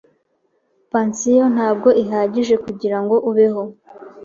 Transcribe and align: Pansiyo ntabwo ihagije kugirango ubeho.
Pansiyo 0.91 1.45
ntabwo 1.55 1.89
ihagije 2.03 2.55
kugirango 2.65 3.15
ubeho. 3.29 3.63